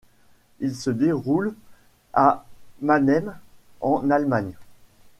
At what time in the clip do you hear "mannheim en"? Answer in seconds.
2.81-4.09